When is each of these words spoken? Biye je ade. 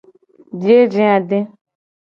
Biye 0.59 0.79
je 0.93 1.03
ade. 1.17 1.39